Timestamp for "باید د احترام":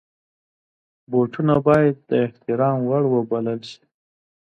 1.67-2.77